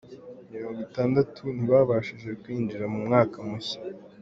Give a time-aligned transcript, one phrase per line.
[0.51, 3.79] mirongwitandatu ntibabashije kwinjira mu mwaka mushya